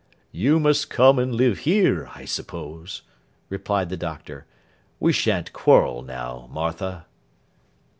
[0.31, 3.03] 'You must come and live here, I suppose,'
[3.49, 4.47] replied the Doctor.
[4.99, 7.05] 'We shan't quarrel now, Martha.